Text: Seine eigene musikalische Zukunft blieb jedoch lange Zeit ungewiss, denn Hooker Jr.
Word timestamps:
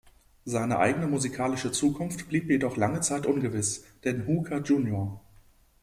Seine 0.45 0.79
eigene 0.79 1.05
musikalische 1.05 1.71
Zukunft 1.71 2.27
blieb 2.27 2.49
jedoch 2.49 2.75
lange 2.75 3.01
Zeit 3.01 3.27
ungewiss, 3.27 3.85
denn 4.03 4.25
Hooker 4.25 4.57
Jr. 4.57 5.21